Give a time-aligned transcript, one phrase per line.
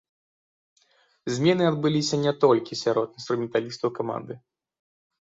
[1.35, 4.33] Змены адбыліся не толькі сярод інструменталістаў каманды.